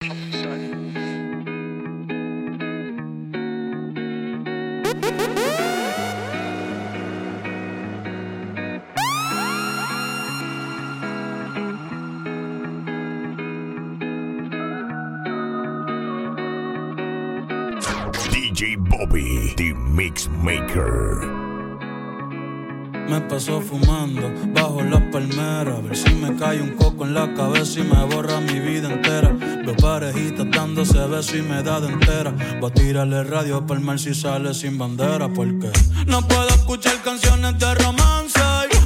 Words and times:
DJ 0.00 0.12
Bobby, 18.78 19.52
The 19.56 19.74
Mix 19.74 20.28
Maker. 20.30 21.20
Me 23.06 23.20
paso 23.28 23.60
fumando 23.60 24.32
bajo 24.54 24.82
las 24.82 25.02
palmeras. 25.12 25.78
A 25.78 25.80
ver 25.82 25.94
si 25.94 26.14
me 26.14 26.34
cae 26.36 26.62
un 26.62 26.70
coco 26.70 27.04
en 27.04 27.12
la 27.12 27.34
cabeza 27.34 27.80
y 27.80 27.82
me 27.82 28.02
borra 28.06 28.40
mi 28.40 28.60
vida 28.60 28.90
entera. 28.90 29.59
Veo 29.70 29.76
parejitas 29.76 30.46
dándose 30.50 30.98
besos 31.06 31.34
y 31.34 31.42
me 31.42 31.62
da 31.62 31.80
de 31.80 31.92
entera. 31.92 32.34
Voy 32.60 32.70
a 32.70 32.74
tirarle 32.74 33.22
radio 33.22 33.64
para 33.64 33.78
el 33.78 33.86
mar 33.86 34.00
si 34.00 34.14
sale 34.14 34.52
sin 34.52 34.76
bandera. 34.76 35.28
Porque 35.28 35.70
no 36.06 36.26
puedo 36.26 36.48
escuchar 36.48 37.00
canciones 37.02 37.56
de 37.56 37.74
romance. 37.76 38.40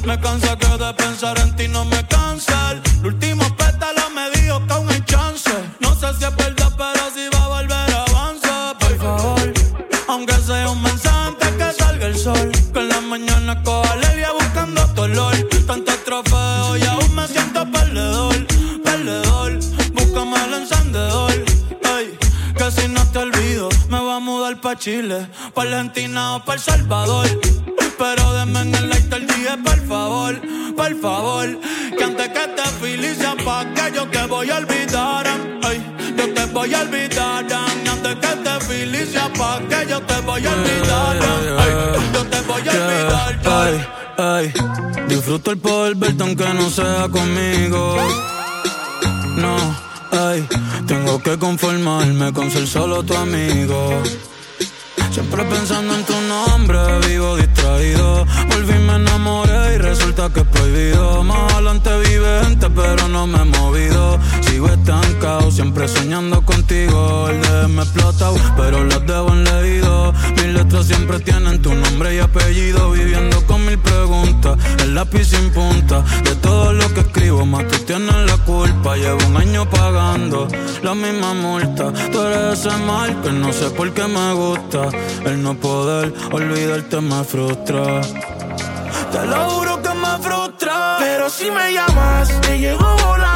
Me 0.05 0.19
cansa 0.19 0.55
que 0.57 0.67
de 0.67 0.93
pensar 0.93 1.39
en 1.39 1.55
ti 1.55 1.67
no 1.67 1.85
me 1.85 2.05
cansa. 2.07 2.73
El 2.73 3.05
último 3.05 3.43
pétalo 3.57 4.11
me 4.13 4.29
dijo 4.39 4.63
que 4.67 4.73
aún 4.73 4.89
hay 4.89 5.01
chance. 5.05 5.49
No 5.79 5.95
sé 5.95 6.07
si 6.19 6.25
es 6.25 6.35
verdad, 6.35 6.71
pero 6.77 7.03
si 7.15 7.35
va 7.35 7.45
a 7.45 7.47
volver 7.47 7.95
avanza. 8.07 8.77
Por 8.79 8.97
favor, 8.97 9.53
aunque 10.07 10.33
sea 10.33 10.69
un 10.69 10.83
mensaje 10.83 11.35
que 11.57 11.73
salga 11.79 12.05
el 12.05 12.15
sol. 12.15 12.51
Que 12.73 12.79
en 12.79 12.89
la 12.89 13.01
mañana 13.01 13.63
coja 13.63 13.84
Ey, 20.95 22.17
que 22.57 22.71
si 22.71 22.87
no 22.87 23.05
te 23.11 23.19
olvido, 23.19 23.67
me 23.89 23.99
voy 23.99 24.15
a 24.15 24.19
mudar 24.19 24.61
pa' 24.61 24.77
Chile, 24.77 25.27
pa' 25.53 25.63
Argentina 25.63 26.35
o 26.35 26.45
pa' 26.45 26.53
El 26.53 26.59
Salvador. 26.59 27.27
Pero 27.97 28.33
denme 28.33 28.61
en 28.61 28.75
el 28.75 28.89
light 28.89 29.13
el 29.13 29.27
día, 29.27 29.57
por 29.63 29.79
favor, 29.87 30.41
por 30.75 31.01
favor. 31.01 31.47
Que 31.97 32.03
antes 32.03 32.29
que 32.29 32.47
te 32.47 32.63
felicia 32.81 33.35
pa' 33.43 33.65
que 33.73 33.91
yo 33.93 34.07
te 34.09 34.25
voy 34.27 34.49
a 34.49 34.57
olvidar. 34.57 35.27
Ay, 35.63 35.83
yo 36.17 36.33
te 36.33 36.45
voy 36.45 36.73
a 36.73 36.81
olvidar. 36.81 37.45
Antes 37.91 38.15
que 38.15 38.35
te 38.43 38.59
felicia 38.65 39.31
pa' 39.37 39.59
que 39.69 39.89
yo 39.89 40.01
te 40.01 40.21
voy 40.21 40.45
a 40.45 40.51
olvidar. 40.53 41.17
Ay, 41.59 41.71
yo 42.13 42.25
te 42.25 42.41
voy 42.41 42.67
a 42.67 42.71
olvidar. 42.71 43.39
Ay, 43.45 43.85
ay, 44.17 44.53
disfruto 45.07 45.51
el 45.51 45.57
poder 45.57 45.95
verte 45.95 46.23
aunque 46.23 46.53
no 46.53 46.69
sea 46.69 47.07
conmigo. 47.09 47.97
No, 49.35 49.57
ay, 50.11 50.47
tengo 50.87 51.21
que 51.21 51.37
conformarme 51.37 52.33
con 52.33 52.49
ser 52.51 52.67
solo 52.67 53.03
tu 53.03 53.15
amigo. 53.15 54.01
Siempre 55.11 55.43
pensando 55.45 55.95
en 55.95 56.03
tu 56.03 56.19
nombre, 56.21 56.77
vivo 57.07 57.37
distraído. 57.37 58.25
Volví, 58.49 58.73
me 58.79 58.95
enamoré 58.95 59.75
y 59.75 59.77
resulta 59.77 60.29
que 60.29 60.41
es 60.41 60.47
prohibido. 60.47 61.23
Más 61.23 61.53
adelante 61.53 61.89
vive 61.99 62.43
gente, 62.43 62.69
pero 62.69 63.07
no 63.07 63.25
me 63.25 63.41
he 63.41 63.45
movido. 63.45 64.19
Sigo 64.55 64.69
estancado, 64.69 65.51
siempre 65.51 65.85
soñando 65.85 66.41
contigo. 66.41 67.27
El 67.27 67.41
de 67.41 67.67
me 67.67 67.81
explotado, 67.81 68.37
pero 68.55 68.85
los 68.85 69.05
debo 69.05 69.27
en 69.33 69.43
leído. 69.43 70.13
Mis 70.37 70.45
letras 70.45 70.85
siempre 70.85 71.19
tienen 71.19 71.61
tu 71.61 71.73
nombre 71.73 72.15
y 72.15 72.19
apellido. 72.19 72.91
Viviendo 72.91 73.45
con 73.47 73.65
mil 73.65 73.77
preguntas, 73.77 74.57
el 74.81 74.95
lápiz 74.95 75.25
sin 75.25 75.51
punta. 75.51 76.05
De 76.23 76.35
todo 76.35 76.71
lo 76.71 76.87
que 76.93 77.01
escribo, 77.01 77.45
más 77.45 77.67
tú 77.67 77.79
tienes 77.79 78.15
la 78.15 78.37
culpa. 78.45 78.95
Llevo 78.95 79.19
un 79.27 79.35
año 79.35 79.69
pagando 79.69 80.47
la 80.81 80.95
misma 80.95 81.33
multa. 81.33 81.91
Tú 82.13 82.21
eres 82.21 82.59
ese 82.65 82.77
mal 82.77 83.21
que 83.21 83.33
no 83.33 83.51
sé 83.51 83.71
por 83.71 83.91
qué 83.91 84.07
me 84.07 84.33
gusta. 84.35 84.87
El 85.25 85.43
no 85.43 85.55
poder 85.55 86.13
olvidarte 86.31 87.01
me 87.01 87.25
frustra. 87.25 87.99
Te 89.11 89.25
lo 89.25 89.49
juro 89.49 89.81
que 89.81 89.89
me 89.89 90.17
frustra. 90.21 90.95
Pero 90.99 91.29
si 91.29 91.51
me 91.51 91.73
llamas, 91.73 92.39
te 92.39 92.57
llego 92.57 92.95
volando. 93.05 93.34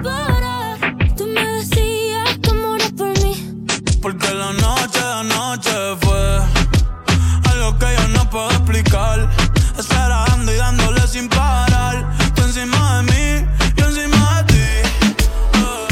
Parar. 0.00 0.78
Tú 1.16 1.26
me 1.26 1.46
decías 1.46 2.38
que 2.42 2.52
morías 2.52 2.92
por 2.92 3.10
mí. 3.22 3.66
Porque 4.00 4.32
la 4.34 4.52
noche, 4.52 5.00
la 5.00 5.22
noche 5.22 5.70
fue 6.00 6.40
algo 7.50 7.78
que 7.78 7.86
yo 7.96 8.08
no 8.08 8.30
puedo 8.30 8.50
explicar. 8.50 9.28
Estar 9.78 10.08
dando 10.10 10.52
y 10.52 10.56
dándole 10.56 11.06
sin 11.06 11.28
parar. 11.28 12.06
Tú 12.34 12.42
encima 12.42 12.98
de 12.98 13.02
mí, 13.12 13.46
yo 13.76 13.86
encima 13.86 14.42
de 14.42 14.52
ti. 14.52 14.68
Eh. 15.54 15.86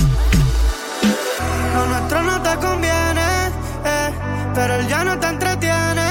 Lo 1.74 1.86
nuestro 1.86 2.22
no 2.22 2.40
te 2.42 2.56
conviene, 2.56 3.46
eh, 3.84 4.10
pero 4.54 4.74
él 4.74 4.88
ya 4.88 5.04
no 5.04 5.18
te 5.18 5.26
entretiene. 5.26 6.08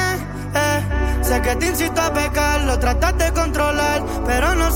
Eh. 0.54 0.80
Sé 1.22 1.42
que 1.42 1.56
te 1.56 1.68
incito 1.68 2.02
a 2.02 2.14
pecar, 2.14 2.62
lo 2.62 2.80
tratas 2.80 3.18
de 3.18 3.32
controlar, 3.34 4.04
pero 4.26 4.56
no 4.56 4.69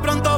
pronto 0.00 0.31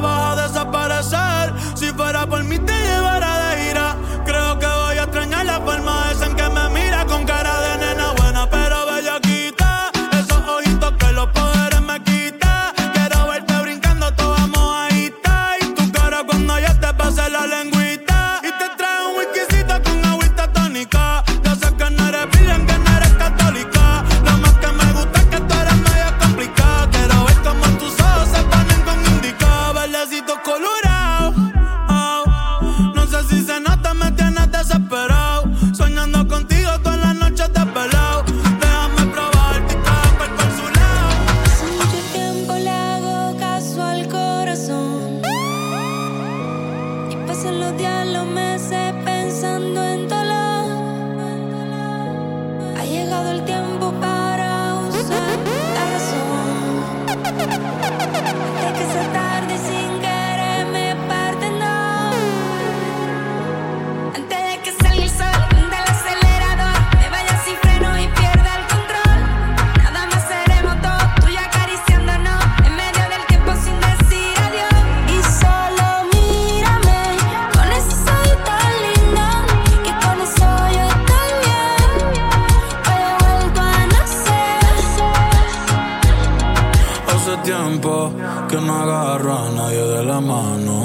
tiempo 87.45 88.11
que 88.49 88.55
no 88.55 88.73
agarro 88.81 89.37
a 89.37 89.49
nadie 89.51 89.83
de 89.83 90.03
la 90.03 90.19
mano. 90.19 90.77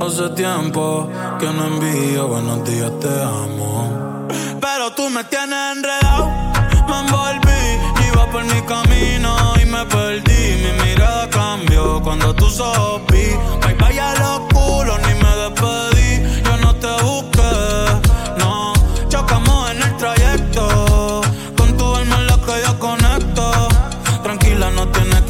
Hace 0.00 0.28
tiempo 0.30 1.08
que 1.40 1.46
no 1.46 1.66
envío 1.66 2.28
buenos 2.28 2.64
días, 2.64 2.92
te 3.00 3.08
amo. 3.08 4.28
Pero 4.60 4.92
tú 4.92 5.10
me 5.10 5.24
tienes 5.24 5.76
enredado, 5.76 6.28
me 6.88 7.00
envolví, 7.00 7.62
iba 8.08 8.30
por 8.30 8.44
mi 8.44 8.62
camino 8.62 9.34
y 9.60 9.64
me 9.66 9.84
perdí. 9.86 10.42
Mi 10.62 10.72
mirada 10.84 11.28
cambió 11.28 12.00
cuando 12.00 12.32
tú 12.32 12.48
sopí. 12.48 13.26
Bye 13.62 13.74
bye 13.74 14.00
a 14.00 14.14
los 14.20 14.40
culos, 14.54 14.98
ni 15.06 15.14
me 15.14 15.30
despedí. 15.42 15.99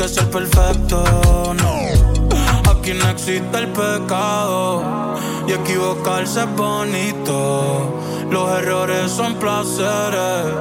Que 0.00 0.08
ser 0.08 0.31
perfecto, 0.31 1.05
no. 1.61 2.70
Aquí 2.70 2.94
no 2.94 3.11
existe 3.11 3.58
el 3.58 3.69
pecado 3.69 5.14
y 5.47 5.52
equivocarse 5.52 6.41
es 6.41 6.56
bonito. 6.56 8.00
Los 8.31 8.50
errores 8.61 9.11
son 9.11 9.35
placeres, 9.35 10.55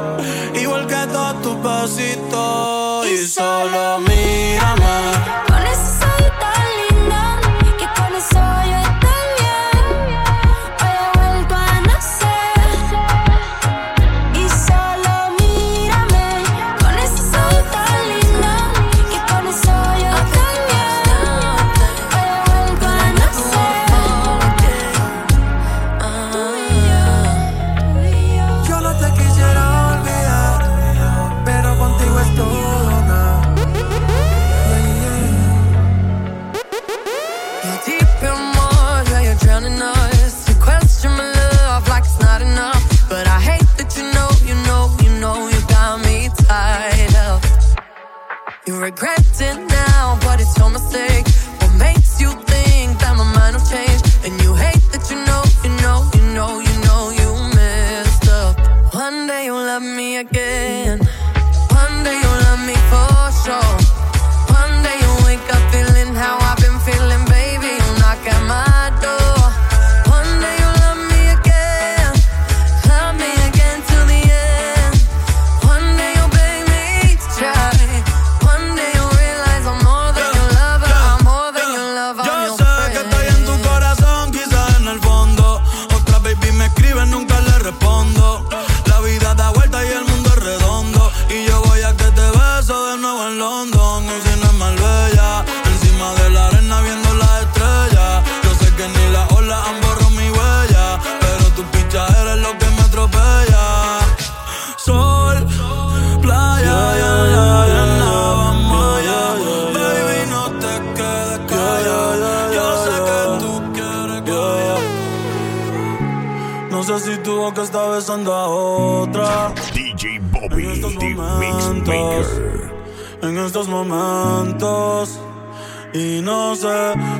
igual 0.62 0.88
que 0.88 1.07
todos 1.13 1.41
tus 1.41 1.56
besitos. 1.63 3.07
Y 3.07 3.25
solo 3.25 4.00
mírame. 4.00 5.49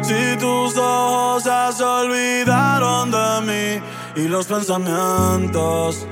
Si 0.02 0.38
tus 0.40 0.78
ojos 0.78 1.44
ya 1.44 1.72
se 1.72 1.84
olvidaron 1.84 3.12
de 3.12 3.42
mí. 3.42 3.82
Y 4.16 4.28
los 4.28 4.48
pensamientos 4.48 6.06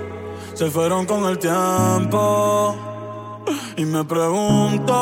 se 0.53 0.69
fueron 0.71 1.05
con 1.05 1.25
el 1.25 1.37
tiempo. 1.37 2.75
Y 3.75 3.85
me 3.85 4.03
pregunto 4.03 4.93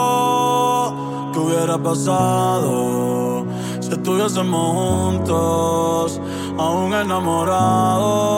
qué 1.34 1.40
hubiera 1.40 1.78
pasado 1.78 3.46
si 3.80 3.92
estuviésemos 3.92 4.74
juntos, 4.76 6.20
aún 6.58 6.94
enamorados. 6.94 8.36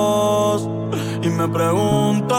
Y 1.22 1.30
me 1.30 1.48
pregunto 1.48 2.36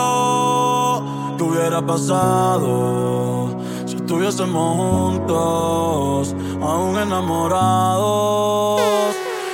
qué 1.37 1.45
hubiera 1.45 1.85
pasado 1.85 3.57
si 3.87 3.97
estuviésemos 3.97 4.77
juntos, 4.77 6.37
aún 6.63 6.99
enamorados. 6.99 8.81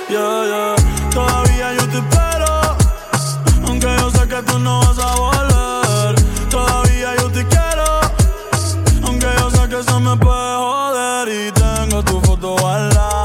Yeah, 0.09 0.45
yeah. 0.45 0.75
Todavía 1.11 1.73
yo 1.73 1.87
te 1.89 1.97
espero. 1.97 2.77
Aunque 3.67 3.87
yo 3.99 4.11
sé 4.11 4.27
que 4.27 4.41
tú 4.43 4.59
no 4.59 4.79
vas 4.81 4.99
a 4.99 5.15
volver, 5.15 6.15
todavía 6.49 7.15
yo 7.17 7.31
te 7.31 7.45
quiero. 7.47 7.85
Aunque 9.03 9.27
yo 9.39 9.49
sé 9.51 9.69
que 9.69 9.79
eso 9.79 9.99
me 9.99 10.15
puede 10.17 10.55
joder 10.55 11.27
y 11.29 11.51
tengo 11.51 12.03
tu 12.03 12.21
foto 12.21 12.55
guardada. 12.57 13.23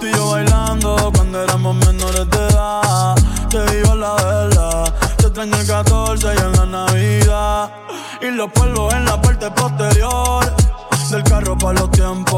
Tú 0.00 0.06
y 0.06 0.12
yo 0.12 0.30
bailando 0.30 1.10
cuando 1.14 1.42
éramos 1.42 1.76
menores 1.76 2.28
de 2.30 2.46
edad. 2.48 3.14
Te 3.50 3.64
digo 3.76 3.94
la 3.94 4.14
verdad, 4.14 4.94
te 5.18 5.26
extraño 5.26 5.56
el 5.56 5.66
14 5.66 6.26
y 6.26 6.38
en 6.38 6.52
la 6.52 6.66
Navidad. 6.66 7.70
Y 8.20 8.30
los 8.30 8.50
polvos 8.50 8.94
en 8.94 9.04
la 9.04 9.20
parte 9.20 9.50
posterior. 9.50 10.44
Del 11.10 11.22
carro 11.22 11.56
para 11.56 11.78
los 11.78 11.90
tiempos 11.92 12.35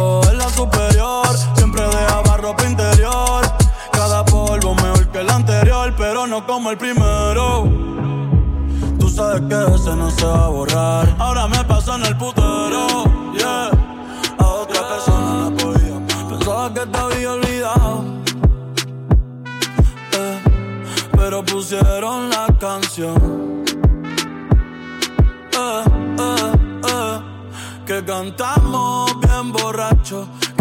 como 6.46 6.70
el 6.70 6.78
primero. 6.78 7.64
Tú 8.98 9.08
sabes 9.08 9.42
que 9.48 9.74
ese 9.74 9.94
no 9.96 10.10
se 10.10 10.24
va 10.26 10.44
a 10.46 10.48
borrar. 10.48 11.16
Ahora 11.18 11.46
me 11.48 11.62
pasó 11.64 11.94
en 11.96 12.04
el 12.06 12.16
putero, 12.16 13.04
yeah. 13.36 13.70
A 14.38 14.44
otra 14.46 14.88
persona 14.88 15.50
la 15.50 15.56
podía. 15.56 16.28
Pensaba 16.28 16.72
que 16.74 16.86
te 16.86 16.98
había 16.98 17.32
olvidado. 17.32 18.04
eh, 20.12 20.40
Pero 21.12 21.44
pusieron 21.44 22.30
la 22.30 22.46
canción. 22.58 23.64
Eh, 25.52 25.84
eh, 26.18 26.52
eh, 26.88 27.20
que 27.86 28.04
cantamos 28.04 29.18
bien 29.20 29.52
borracho, 29.52 30.28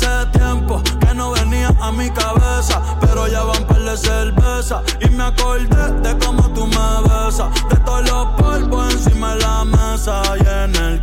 Hace 0.00 0.26
tiempo 0.38 0.80
que 1.00 1.12
no 1.12 1.32
venía 1.32 1.74
a 1.80 1.90
mi 1.90 2.08
cabeza, 2.10 2.80
pero 3.00 3.26
ya 3.26 3.42
van 3.42 3.64
par 3.64 3.80
de 3.80 3.96
cerveza 3.96 4.80
y 5.00 5.10
me 5.10 5.24
acordé 5.24 5.90
de 6.02 6.16
cómo 6.24 6.48
tú 6.50 6.68
me 6.68 7.02
besas, 7.02 7.48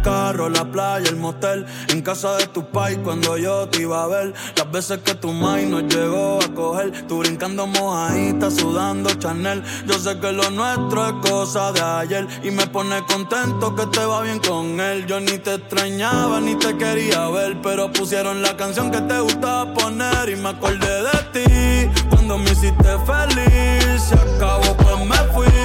carro, 0.05 0.49
la 0.49 0.63
playa, 0.71 1.09
el 1.09 1.15
motel. 1.15 1.65
En 1.89 2.01
casa 2.03 2.37
de 2.37 2.45
tu 2.47 2.69
pai 2.69 2.95
cuando 2.97 3.37
yo 3.37 3.67
te 3.67 3.81
iba 3.81 4.03
a 4.03 4.07
ver. 4.07 4.33
Las 4.55 4.71
veces 4.71 4.99
que 4.99 5.15
tu 5.15 5.33
mai 5.33 5.65
nos 5.65 5.83
llegó 5.83 6.39
a 6.43 6.47
coger. 6.53 7.07
Tú 7.07 7.19
brincando 7.19 7.65
mojadita, 7.65 8.51
sudando 8.51 9.09
Chanel. 9.15 9.63
Yo 9.87 9.97
sé 9.97 10.19
que 10.19 10.31
lo 10.31 10.49
nuestro 10.51 11.07
es 11.07 11.29
cosa 11.29 11.71
de 11.71 11.81
ayer. 11.81 12.27
Y 12.43 12.51
me 12.51 12.67
pone 12.67 13.03
contento 13.07 13.75
que 13.75 13.87
te 13.87 14.05
va 14.05 14.21
bien 14.21 14.39
con 14.39 14.79
él. 14.79 15.07
Yo 15.07 15.19
ni 15.19 15.39
te 15.39 15.55
extrañaba 15.55 16.39
ni 16.39 16.55
te 16.55 16.77
quería 16.77 17.27
ver. 17.29 17.59
Pero 17.63 17.91
pusieron 17.91 18.43
la 18.43 18.55
canción 18.55 18.91
que 18.91 19.01
te 19.01 19.19
gustaba 19.19 19.73
poner. 19.73 20.29
Y 20.29 20.35
me 20.35 20.49
acordé 20.49 20.95
de 21.09 21.17
ti 21.33 22.01
cuando 22.11 22.37
me 22.37 22.51
hiciste 22.51 22.91
feliz. 23.09 24.01
Se 24.07 24.13
acabó, 24.13 24.77
pues 24.77 24.99
me 25.09 25.17
fui. 25.33 25.64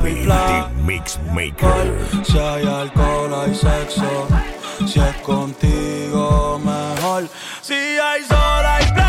DJ 0.00 0.26
Bobby, 0.26 0.26
the 0.26 0.82
Mix 0.86 1.18
Maker. 1.34 2.24
Si 2.24 2.38
hay 2.38 2.66
alcohol, 2.66 3.34
hay 3.34 3.54
sexo. 3.54 4.28
Si 4.86 4.98
es 4.98 5.16
contigo, 5.16 6.58
mejor. 6.64 7.28
Si 7.60 7.74
hay 7.74 8.22
sol, 8.24 8.64
hay 8.64 8.99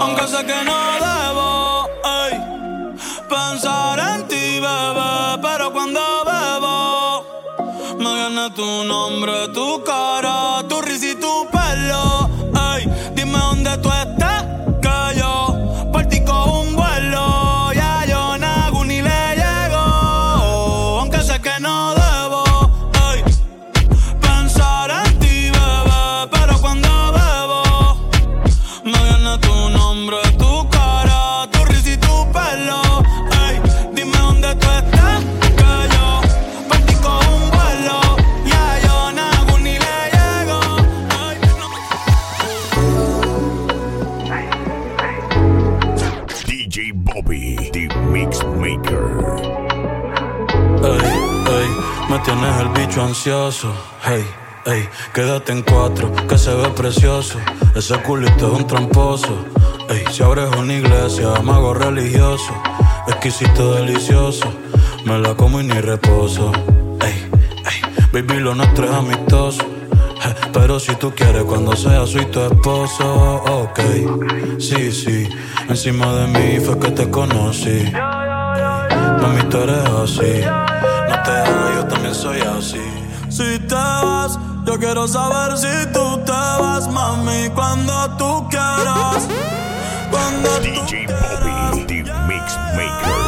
Aunque 0.00 0.26
sé 0.28 0.44
que 0.46 0.64
no 0.64 0.78
debo 1.00 1.88
ey, 2.04 2.32
pensar 3.28 3.98
en 3.98 4.28
ti, 4.28 4.60
bebé, 4.60 5.38
pero 5.42 5.72
cuando 5.72 6.00
bebo 6.24 7.24
me 7.98 8.14
viene 8.14 8.50
tu 8.50 8.84
nombre, 8.84 9.48
tu 9.52 9.82
cara, 9.82 10.62
tu 10.68 10.80
risa 10.80 11.06
y 11.06 11.14
tu 11.16 11.48
pelo. 11.50 12.30
Ey, 12.74 12.88
dime 13.14 13.38
dónde 13.38 13.76
tú 13.78 13.90
estás, 13.90 14.21
DJ 46.72 46.90
Bobby, 46.94 47.54
the 47.74 47.86
Mix 48.10 48.42
Maker. 48.56 49.04
Ey, 50.82 51.04
ey, 51.58 51.68
me 52.08 52.18
tienes 52.20 52.60
el 52.60 52.68
bicho 52.70 53.02
ansioso. 53.02 53.70
Hey, 54.02 54.24
ey, 54.64 54.88
quédate 55.12 55.52
en 55.52 55.60
cuatro, 55.64 56.10
que 56.26 56.38
se 56.38 56.54
ve 56.54 56.68
precioso. 56.70 57.38
Ese 57.74 57.98
culito 57.98 58.54
es 58.54 58.60
un 58.60 58.66
tramposo. 58.66 59.44
Ey, 59.90 60.02
si 60.12 60.22
abres 60.22 60.48
una 60.56 60.72
iglesia, 60.72 61.42
mago 61.42 61.74
religioso. 61.74 62.54
Exquisito, 63.06 63.74
delicioso. 63.74 64.50
Me 65.04 65.18
la 65.18 65.34
como 65.34 65.60
y 65.60 65.64
ni 65.64 65.78
reposo. 65.78 66.52
Ey, 67.02 67.30
ey, 67.66 67.82
baby, 68.14 68.40
lo 68.40 68.54
nuestro 68.54 68.86
es 68.86 68.92
amistoso. 68.92 69.71
Pero 70.52 70.78
si 70.78 70.94
tú 70.96 71.12
quieres 71.14 71.44
cuando 71.44 71.74
sea 71.74 72.06
soy 72.06 72.26
tu 72.26 72.40
esposo, 72.40 73.42
ok. 73.44 73.80
Sí, 74.58 74.92
sí, 74.92 75.28
encima 75.68 76.12
de 76.14 76.26
mí 76.28 76.60
fue 76.60 76.78
que 76.78 76.90
te 76.90 77.10
conocí. 77.10 77.90
Mami, 77.92 79.42
tú 79.48 79.58
eres 79.58 79.88
así. 79.88 80.40
No 81.08 81.22
te 81.22 81.30
hagas, 81.30 81.74
yo 81.76 81.86
también 81.86 82.14
soy 82.14 82.40
así. 82.40 82.80
Si 83.30 83.58
te 83.60 83.74
vas, 83.74 84.38
yo 84.66 84.78
quiero 84.78 85.08
saber 85.08 85.56
si 85.56 85.92
tú 85.92 86.18
te 86.24 86.32
vas, 86.32 86.86
mami, 86.88 87.48
cuando 87.54 88.10
tú 88.18 88.48
quieras. 88.50 89.28
Cuando 90.10 90.48
tú 90.58 90.62
DJ 90.62 91.06
Bobby, 91.06 92.02
the 92.04 92.12
Mix 92.28 92.56
Maker. 92.76 93.21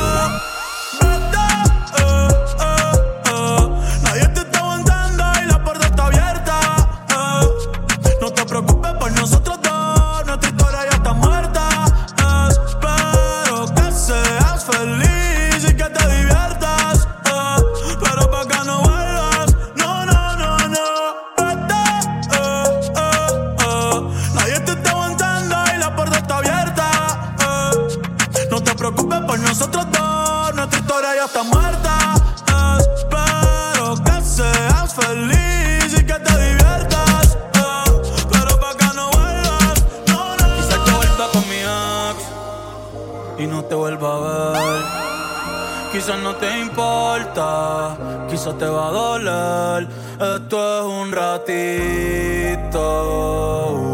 Quizás 45.95 46.19
no 46.19 46.35
te 46.35 46.59
importa, 46.59 47.97
quizás 48.29 48.59
te 48.59 48.67
va 48.67 48.89
a 48.89 48.91
doler. 48.91 49.89
Esto 50.15 50.81
es 50.81 50.85
un 50.87 51.13
ratito. 51.13 52.81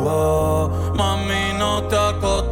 oh. 0.08 0.94
Mami, 0.96 1.52
no 1.58 1.82
te 1.88 1.96
acostumbres. 1.96 2.49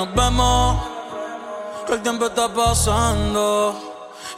Nos 0.00 0.14
vemos. 0.14 0.82
Que 1.86 1.92
el 1.94 2.02
tiempo 2.02 2.26
está 2.26 2.52
pasando. 2.52 3.86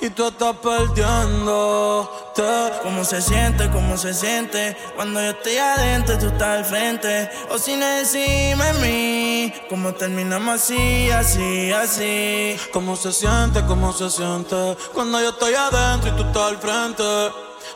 Y 0.00 0.10
tú 0.10 0.26
estás 0.26 0.56
perdiéndote. 0.56 2.42
¿Cómo 2.82 3.04
se 3.04 3.22
siente? 3.22 3.70
¿Cómo 3.70 3.96
se 3.96 4.12
siente? 4.12 4.76
Cuando 4.96 5.20
yo 5.20 5.30
estoy 5.30 5.58
adentro, 5.58 6.18
tú 6.18 6.26
estás 6.26 6.58
al 6.58 6.64
frente. 6.64 7.30
O 7.50 7.58
si 7.58 7.76
no 7.76 7.86
decime 7.86 8.64
a 8.68 8.72
mí, 8.74 9.52
¿cómo 9.68 9.92
terminamos 9.94 10.54
así, 10.56 11.08
así, 11.10 11.70
así? 11.70 12.56
¿Cómo 12.72 12.96
se 12.96 13.12
siente? 13.12 13.64
¿Cómo 13.64 13.92
se 13.92 14.10
siente? 14.10 14.76
Cuando 14.92 15.20
yo 15.20 15.28
estoy 15.28 15.54
adentro 15.54 16.10
y 16.10 16.16
tú 16.16 16.22
estás 16.24 16.42
al 16.42 16.58
frente. 16.58 17.04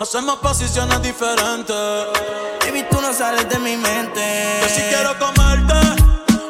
Hacemos 0.01 0.37
posiciones 0.37 1.01
diferentes. 1.03 1.77
Baby, 2.65 2.85
tú 2.91 3.01
no 3.01 3.13
sales 3.13 3.49
de 3.49 3.59
mi 3.61 3.77
mente. 3.77 4.59
Que 4.63 4.69
si 4.69 4.83
quiero 4.83 5.17
comerte, 5.19 6.06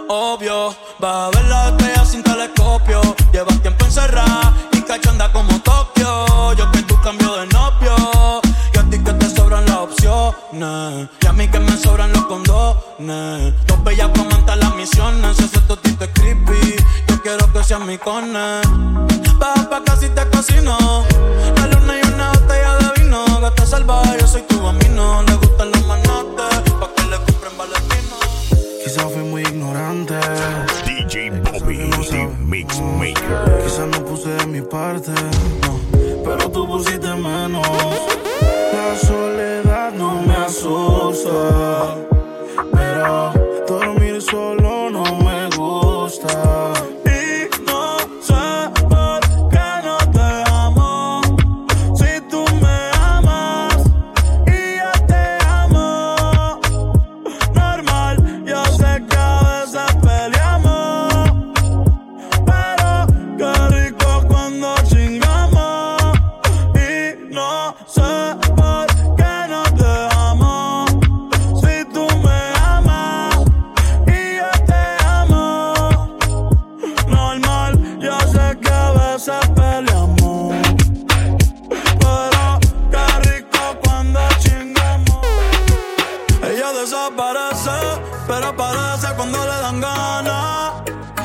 obvio. 0.09 0.75
Va 1.03 1.27
a 1.27 1.31
ver 1.31 1.45
la 1.47 1.69
estrella 1.69 2.05
sin 2.05 2.23
telescopio. 2.23 3.01
Llevas 3.33 3.61
tiempo 3.61 3.85
encerrada 3.85 4.53
y 4.73 4.81
cachonda 4.83 5.33
como 5.33 5.61
Tokio. 5.61 6.53
Yo 6.55 6.71
que 6.73 6.83
tú 6.83 6.99
cambio 7.03 7.37
de 7.37 7.47
novio. 7.47 8.41
Y 8.75 8.79
a 8.79 8.83
ti 8.91 8.99
que 9.03 9.13
te 9.13 9.31
sobran 9.31 9.65
las 9.67 9.77
opciones. 9.77 11.09
Y 11.21 11.27
a 11.27 11.33
mí 11.33 11.49
que 11.49 11.61
me 11.61 11.77
sobran 11.77 12.13
los 12.13 12.27
condones. 12.27 13.55
Dos 13.67 13.85
bellas 13.85 14.11
comentan 14.17 14.61
las 14.61 14.75
misiones. 14.75 15.39
Ese 15.39 15.61
totito 15.63 16.05
es 16.05 16.11
creepy. 16.15 16.77
Yo 17.09 17.23
quiero 17.23 17.53
que 17.53 17.65
seas 17.65 17.81
mi 17.81 17.99
cone. 17.99 18.61
Baja 19.39 19.69
pa' 19.69 19.83
casi 19.85 20.09
te 20.09 20.29
casino. 20.31 21.05
La 21.57 21.67
luna 21.67 21.95
y 21.99 22.07
una 22.15 22.33
botella 22.33 22.77
de 22.77 23.03
vino. 23.03 23.41
Gata 23.41 23.67
salvaje, 23.67 24.17
yo 24.21 24.27
soy 24.27 24.43
tu 24.43 24.67
amino. 24.67 25.23
Le 25.23 25.35
gustan 25.35 25.71
los 25.73 25.87
manotes 25.87 26.36
pero 36.25 36.51
tú 36.51 36.67
pusiste 36.67 37.09
menos. 37.15 37.67
La 38.73 38.95
soledad 38.97 39.93
no 39.93 40.21
me 40.21 40.35
asusta. 40.35 41.76
desaparece, 86.97 88.01
pero 88.27 88.49
aparece 88.49 89.09
cuando 89.17 89.39
le 89.39 89.57
dan 89.61 89.81
ganas. 89.81 90.73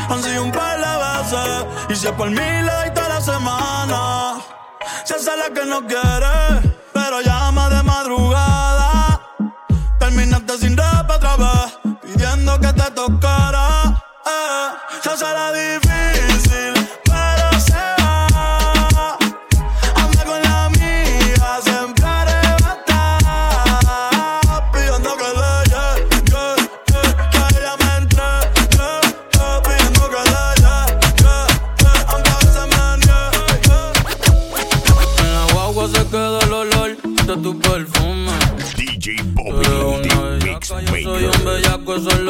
Han 0.10 0.24
sido 0.24 0.44
un 0.44 0.52
par 0.52 0.78
de 0.78 0.94
veces, 1.06 1.66
y 1.90 1.96
si 1.96 2.08
es 2.08 2.14
por 2.14 2.30
mí 2.30 2.36
le 2.36 2.92
toda 2.92 3.10
la 3.10 3.22
semana. 3.22 4.42
Se 5.06 5.16
hace 5.16 5.36
la 5.38 5.50
que 5.54 5.66
no 5.66 5.86
quiere, 5.88 6.76
pero 6.94 7.22
llama 7.22 7.70
de 7.70 7.84
madrugada. 7.84 9.22
Terminaste 10.00 10.58
sin 10.58 10.76
rap 10.78 11.10
otra 11.10 11.36
vez, 11.38 11.80
pidiendo 12.02 12.60
que 12.60 12.74
te 12.74 12.92
tocara. 12.92 14.04
Eh, 14.26 14.68
se 15.02 15.10
hace 15.10 15.26
la 15.26 15.52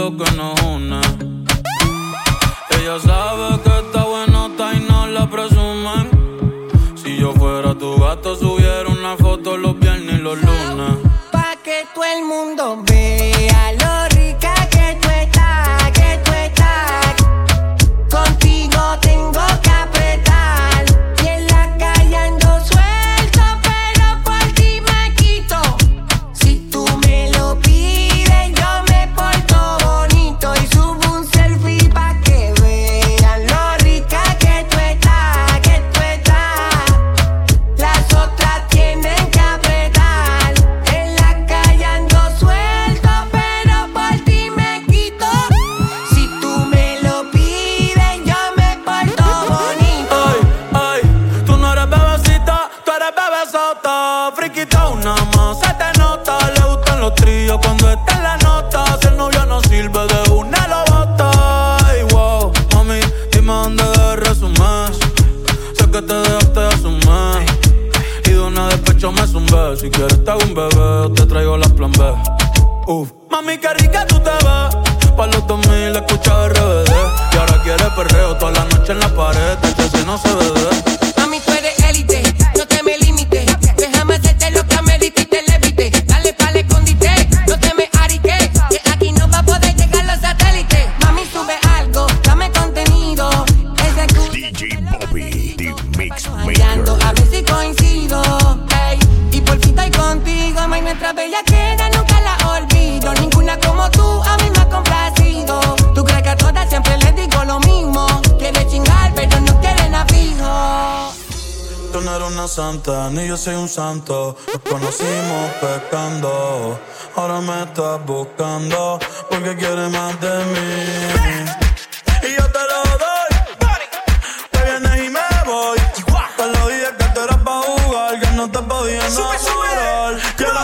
que 0.09 0.31
nos 0.31 0.59
une. 0.61 0.99
Ella 2.71 2.99
sabe 2.99 3.61
que 3.63 3.69
está 3.69 4.03
buenota 4.03 4.73
y 4.73 4.79
no 4.89 5.05
la 5.07 5.29
presumen. 5.29 6.09
Si 6.95 7.17
yo 7.17 7.33
fuera 7.33 7.75
tu 7.75 7.99
gato, 7.99 8.35
subiera 8.35 8.89
una 8.89 9.15
foto 9.15 9.57
los 9.57 9.77
viernes 9.79 10.15
y 10.15 10.17
los 10.17 10.41
lunes. 10.41 10.97
Pa' 11.31 11.55
que 11.63 11.85
todo 11.93 12.03
el 12.03 12.23
mundo 12.25 12.83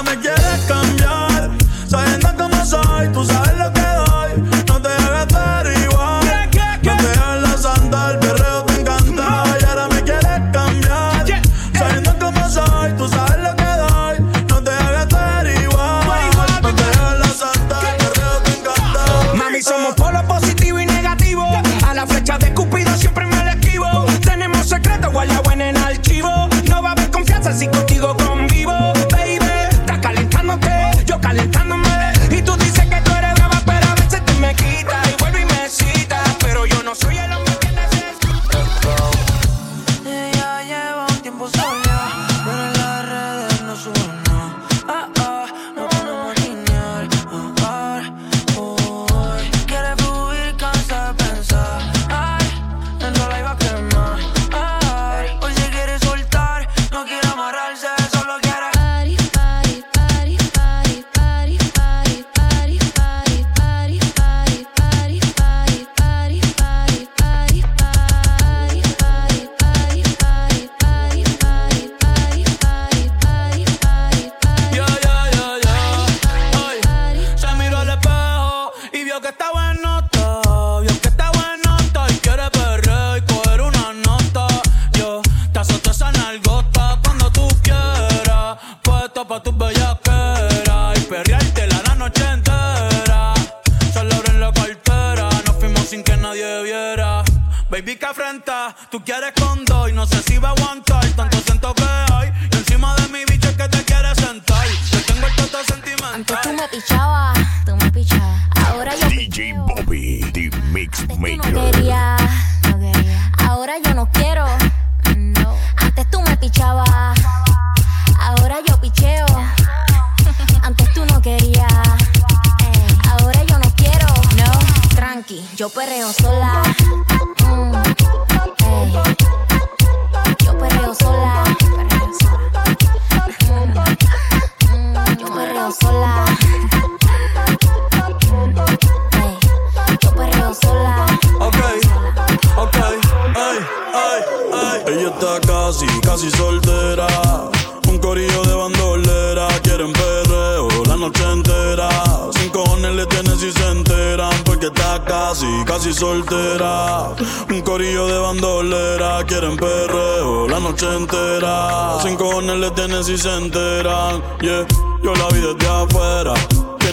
me 0.03 0.15
quieres 0.19 0.46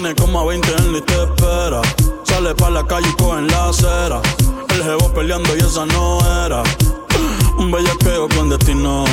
Tiene 0.04 0.20
como 0.20 0.40
a 0.40 0.44
20 0.44 0.68
en 0.70 0.92
lista 0.92 1.16
de 1.16 1.24
espera. 1.24 1.80
Sale 2.24 2.54
pa' 2.54 2.68
la 2.68 2.86
calle 2.86 3.08
y 3.08 3.22
cogen 3.22 3.46
la 3.46 3.70
acera. 3.70 4.20
El 4.68 4.82
jevo 4.82 5.08
peleando 5.14 5.56
y 5.56 5.60
esa 5.60 5.86
no 5.86 6.18
era. 6.44 6.62
Un 7.56 7.72
bellaqueo 7.72 8.28
clandestino. 8.28 9.06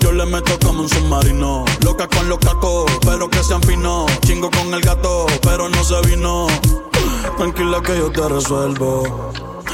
Yo 0.00 0.12
le 0.12 0.24
meto 0.24 0.58
como 0.64 0.80
un 0.80 0.88
submarino. 0.88 1.66
Loca 1.84 2.08
con 2.08 2.26
los 2.30 2.38
cacos, 2.38 2.90
pero 3.04 3.28
que 3.28 3.44
sean 3.44 3.62
finos. 3.64 4.10
Chingo 4.20 4.50
con 4.50 4.72
el 4.72 4.80
gato, 4.80 5.26
pero 5.42 5.68
no 5.68 5.84
se 5.84 6.00
vino. 6.08 6.46
Tranquila 7.36 7.82
que 7.82 7.98
yo 7.98 8.10
te 8.10 8.26
resuelvo. 8.26 9.30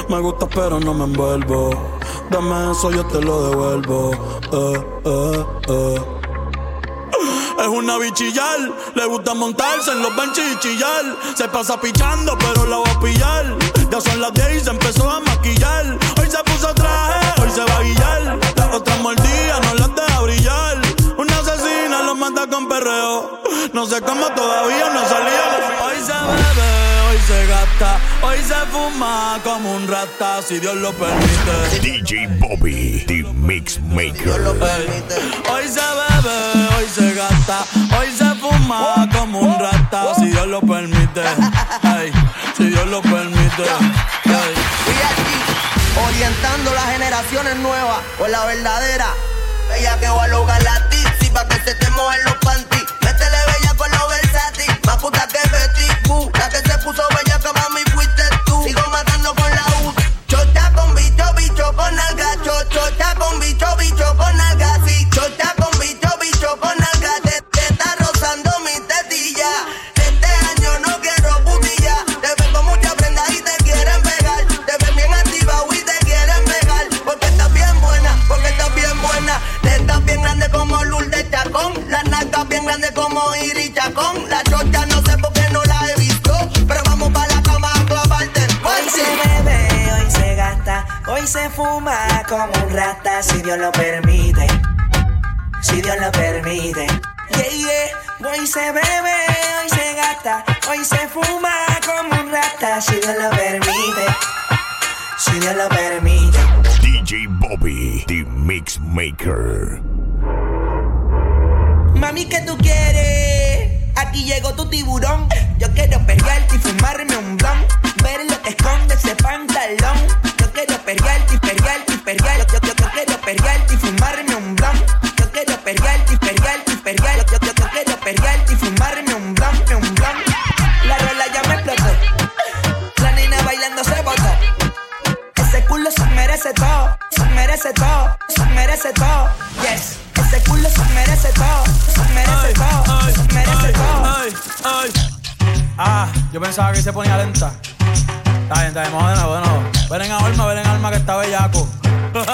Me 0.09 0.19
gusta, 0.19 0.49
pero 0.49 0.81
no 0.81 0.93
me 0.95 1.05
envuelvo. 1.05 1.71
Dame 2.29 2.73
eso, 2.73 2.91
yo 2.91 3.07
te 3.07 3.21
lo 3.23 3.51
devuelvo. 3.51 4.11
Eh, 4.51 4.85
eh, 5.05 5.45
eh. 5.69 6.20
Es 7.61 7.69
una 7.69 7.99
bichillar, 7.99 8.73
le 8.95 9.05
gusta 9.05 9.35
montarse 9.35 9.93
en 9.93 10.01
los 10.01 10.17
benches 10.17 10.45
y 10.51 10.59
chillar. 10.61 11.05
Se 11.37 11.47
pasa 11.49 11.79
pichando, 11.79 12.37
pero 12.39 12.65
la 12.65 12.79
va 12.79 12.91
a 12.91 13.01
pillar. 13.01 13.55
Ya 13.91 14.01
son 14.01 14.19
las 14.19 14.33
10 14.33 14.57
y 14.57 14.61
se 14.61 14.71
empezó 14.71 15.11
a 15.11 15.21
maquillar. 15.21 15.99
Hoy 16.19 16.31
se 16.31 16.43
puso 16.45 16.73
traje, 16.75 17.43
hoy 17.43 17.51
se 17.51 17.61
va 17.61 17.77
a 17.77 17.83
guillar. 17.83 18.39
Las 18.57 18.75
otras 18.75 19.01
mordidas 19.01 19.61
no 19.63 19.75
las 19.75 19.95
deja 19.95 20.21
brillar. 20.23 20.79
Una 21.19 21.39
asesina 21.39 22.03
lo 22.03 22.15
mata 22.15 22.47
con 22.47 22.67
perreo. 22.67 23.43
No 23.75 23.85
sé 23.85 24.01
cómo 24.01 24.27
todavía 24.29 24.89
no 24.95 25.07
salía. 25.07 25.77
Hoy 25.85 25.97
se 26.01 26.13
bebe, 26.13 26.60
hoy 28.23 28.39
se 28.39 28.55
fuma 28.71 29.39
como 29.43 29.73
un 29.73 29.89
rata, 29.89 30.43
si 30.43 30.59
Dios 30.59 30.77
lo 30.77 30.93
permite. 30.93 31.81
DJ 31.81 32.27
Bobby, 32.39 33.05
the 33.07 33.23
Mix 33.35 33.81
Maker. 33.81 34.41
Hoy 35.51 35.69
se 35.69 35.81
bebe, 35.81 36.69
hoy 36.77 36.87
se 36.95 37.15
gasta, 37.15 37.65
hoy 37.99 38.13
se 38.17 38.35
fuma 38.37 39.09
como 39.13 39.41
un 39.41 39.59
rata, 39.59 40.15
si 40.17 40.27
Dios 40.27 40.47
lo 40.47 40.61
permite. 40.61 41.23
Ey, 41.83 42.13
si 42.57 42.65
Dios 42.65 42.87
lo 42.87 43.01
permite. 43.03 43.65
Aquí, 43.65 45.37
orientando 46.07 46.75
las 46.75 46.87
generaciones 46.93 47.57
nuevas 47.57 48.01
con 48.19 48.31
la 48.31 48.45
verdadera. 48.45 49.07
Ella 49.77 49.99
que 49.99 50.09
va 50.09 50.25
a 50.25 50.29
lograr 50.29 50.63
la 50.63 50.89
tizi 50.89 51.31
pa' 51.31 51.47
que 51.47 51.55
se 51.63 51.75
te 51.75 51.89
mojen 51.91 52.25
los 52.25 52.35
panties. 52.37 52.85
Métele 53.03 53.39
bella 53.47 53.75
con 53.77 53.91
los 53.91 54.09
versátil, 54.09 54.81
más 54.85 54.97
puta 54.97 55.27
que 55.29 55.39
Betty 55.49 56.09
Boo. 56.09 56.31
La 56.39 56.49
que 56.49 56.57
se 56.57 56.79
puso 56.79 57.03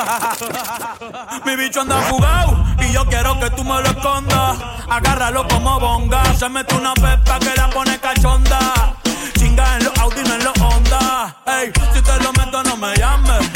Mi 1.45 1.57
bicho 1.57 1.81
anda 1.81 2.01
jugado 2.09 2.65
y 2.79 2.93
yo 2.93 3.05
quiero 3.07 3.39
que 3.41 3.51
tú 3.51 3.65
me 3.65 3.81
lo 3.81 3.89
escondas. 3.89 4.59
Agárralo 4.89 5.47
como 5.49 5.81
bonga. 5.81 6.23
Se 6.35 6.49
mete 6.49 6.75
una 6.75 6.95
pepa 6.95 7.39
que 7.39 7.55
la 7.57 7.69
pone 7.71 7.99
cachonda. 7.99 8.95
Chinga 9.39 9.77
en 9.77 9.85
los 9.85 9.99
Audi, 9.99 10.23
no 10.23 10.35
en 10.35 10.45
los 10.45 10.59
Honda. 10.61 11.37
Ey, 11.47 11.73
si 11.93 12.03
te 12.03 12.21
lo 12.23 12.33
meto, 12.33 12.63
no 12.63 12.77
me 12.77 12.97
llames. 12.97 13.51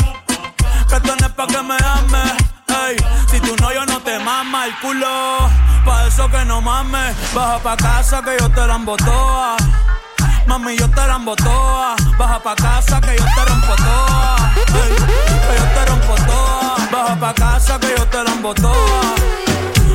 Que 0.89 1.29
pa' 1.29 1.47
que 1.47 1.63
me 1.63 1.77
ames. 1.77 2.33
Ey, 2.67 2.97
si 3.31 3.41
tú 3.41 3.55
no, 3.61 3.73
yo 3.73 3.87
no 3.87 4.01
te 4.01 4.19
mama 4.19 4.67
el 4.67 4.77
culo. 4.81 5.49
Pa' 5.85 6.07
eso 6.07 6.29
que 6.29 6.45
no 6.45 6.61
mames. 6.61 7.15
Baja 7.33 7.59
pa' 7.59 7.77
casa 7.77 8.23
que 8.23 8.37
yo 8.39 8.49
te 8.51 8.67
la 8.67 8.75
embotoa. 8.75 9.57
Mami, 10.51 10.77
yo 10.77 10.91
te 10.91 11.07
la 11.07 11.15
embotoa. 11.15 11.95
Baja 12.19 12.43
pa' 12.43 12.57
casa 12.57 13.01
que 13.01 13.17
yo 13.17 13.25
te 13.37 13.45
rompo 13.49 13.75
toa. 13.77 14.53
Ey, 14.83 14.95
que 15.47 15.55
yo 15.61 15.67
te 15.75 15.83
rompo 15.87 16.15
toa. 16.27 16.89
Baja 16.91 17.21
pa' 17.21 17.35
casa 17.35 17.79
que 17.79 17.95
yo 17.97 18.05
te 18.09 18.25
la 18.25 18.33
embotoa. 18.33 19.15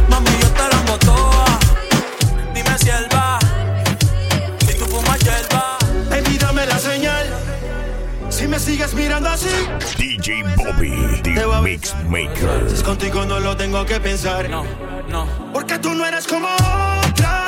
Mami, 0.08 0.32
yo 0.40 0.50
te 0.58 0.66
la 0.72 0.80
embotoa. 0.80 1.46
Dime 2.54 2.78
si 2.78 2.90
él 2.90 3.06
va. 3.14 3.38
Si 4.66 4.74
tú 4.80 4.86
fumas 4.86 5.20
hierba. 5.20 5.78
Baby, 6.10 6.38
dame 6.38 6.66
la 6.66 6.80
señal. 6.80 7.26
Si 8.30 8.48
me 8.48 8.58
sigues 8.58 8.94
mirando 8.94 9.30
así, 9.30 9.50
DJ 9.98 10.44
Bobby, 10.56 11.22
the 11.22 11.46
Mix 11.64 11.94
Maker. 12.08 12.70
si 12.70 12.76
es 12.76 12.84
contigo 12.84 13.26
no 13.26 13.42
lo 13.42 13.58
tengo 13.58 13.86
que 13.86 14.00
pensar. 14.00 14.50
No, 14.50 14.64
no. 15.10 15.28
Porque 15.52 15.80
tú 15.80 15.94
no 15.94 16.06
eres 16.06 16.26
como 16.28 16.48
otra, 16.48 17.46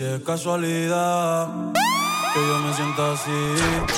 Si 0.00 0.06
es 0.06 0.20
casualidad 0.22 1.46
que 2.32 2.40
yo 2.40 2.58
me 2.60 2.72
sienta 2.72 3.12
así. 3.12 3.30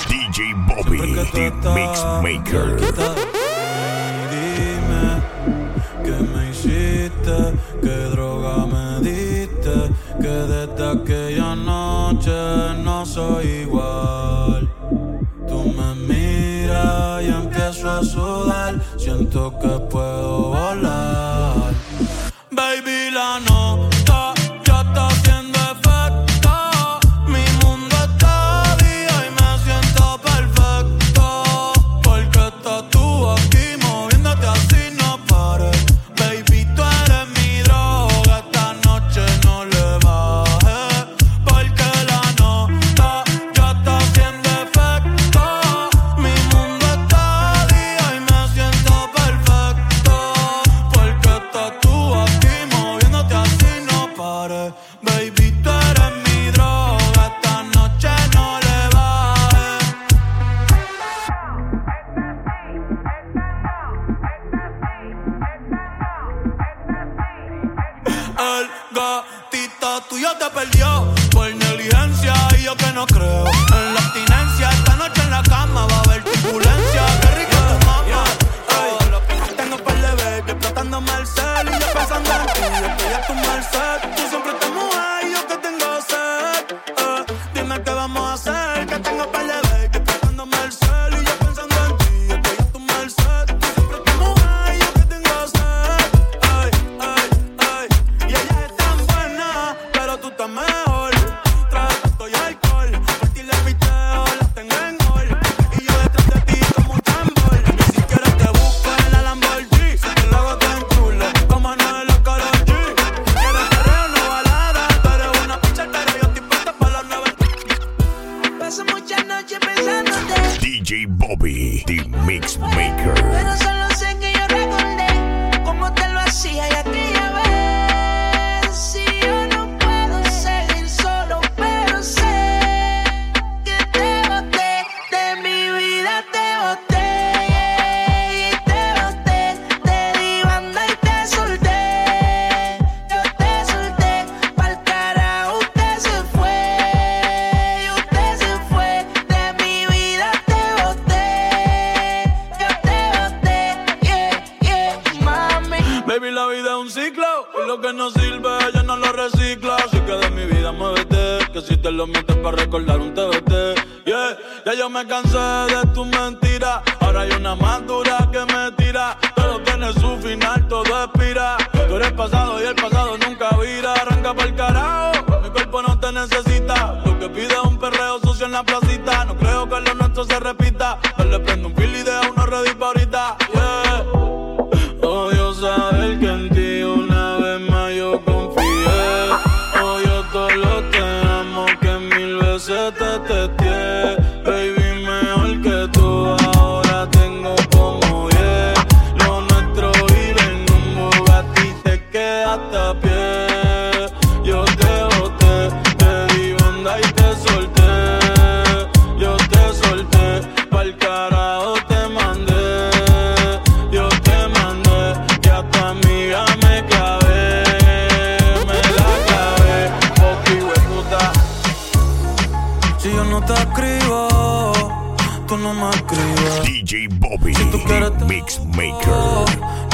DJ 0.09 0.53
Bobby, 0.67 0.97
The 1.31 1.51
Mix 1.69 2.03
Maker. 2.21 2.75
Dime 4.33 5.05
que 6.03 6.11
me 6.11 6.49
hiciste, 6.49 7.37
qué 7.81 7.97
droga 8.11 8.65
me 8.65 8.99
diste, 8.99 9.75
que 10.21 10.27
desde 10.27 10.91
aquella 10.91 11.55
noche 11.55 12.37
no 12.83 13.05
soy 13.05 13.45
igual. 13.63 14.69
Tú 15.47 15.63
me 15.71 15.95
miras 15.95 17.23
y 17.23 17.27
empiezo 17.27 17.89
a 17.89 18.03
sudar, 18.03 18.75
siento 18.97 19.57
que 19.57 19.69
puedo 19.89 20.52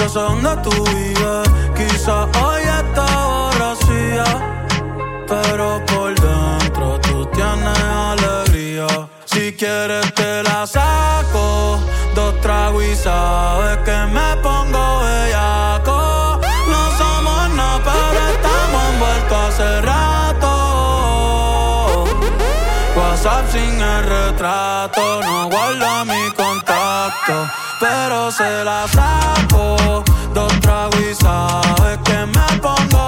son 0.09 0.41
de 0.41 0.55
tu 0.63 0.71
vida. 0.85 1.43
Quizás 1.75 2.27
sin 23.59 23.81
el 23.81 24.03
retrato. 24.03 25.21
No 25.21 25.49
guarda 25.49 26.05
mi 26.05 26.31
contacto, 26.35 27.35
pero 27.79 28.31
se 28.31 28.63
la 28.63 28.87
saco. 28.87 30.03
Dos 30.33 30.53
tragos 30.61 31.01
y 31.11 31.15
sabes 31.15 31.97
que 32.05 32.17
me 32.25 32.47
pongo 32.61 32.98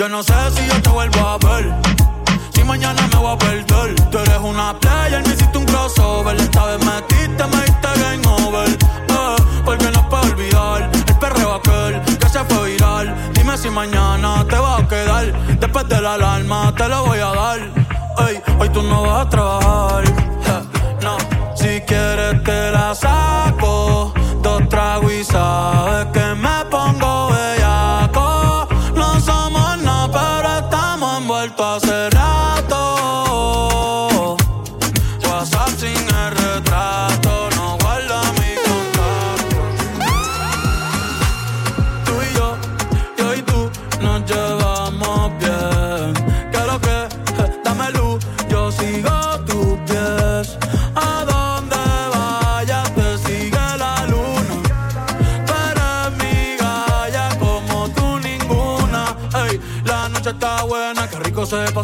Yo 0.00 0.08
no 0.08 0.22
sé 0.22 0.32
si 0.54 0.66
yo 0.66 0.80
te 0.80 0.88
vuelvo 0.88 1.20
a 1.20 1.36
ver. 1.36 1.74
Si 2.54 2.64
mañana 2.64 3.06
me 3.12 3.18
voy 3.18 3.34
a 3.34 3.36
perder. 3.36 3.94
Tú 4.10 4.16
eres 4.16 4.38
una 4.38 4.72
player, 4.80 5.22
me 5.26 5.34
hiciste 5.34 5.58
un 5.58 5.66
crossover. 5.66 6.36
Esta 6.36 6.64
vez 6.64 6.78
metiste, 6.86 7.44
me 7.46 7.64
diste 7.66 7.88
game 8.00 8.26
over. 8.26 8.70
Eh, 8.70 9.36
porque 9.62 9.90
no 9.90 10.08
puedo 10.08 10.22
olvidar 10.22 10.90
el 11.06 11.16
perreo 11.18 11.52
aquel 11.52 12.00
que 12.16 12.28
se 12.30 12.42
fue 12.46 12.70
viral. 12.70 13.14
Dime 13.34 13.58
si 13.58 13.68
mañana 13.68 14.42
te 14.48 14.56
va 14.56 14.78
a 14.78 14.88
quedar. 14.88 15.58
Después 15.60 15.86
de 15.86 16.00
la 16.00 16.14
alarma 16.14 16.74
te 16.74 16.88
lo 16.88 17.04
voy 17.04 17.18
a 17.18 17.32
dar. 17.34 17.58
Ey, 18.26 18.42
hoy 18.58 18.70
tú 18.70 18.82
no 18.82 19.02
vas 19.02 19.26
a 19.26 19.28
trabajar 19.28 20.19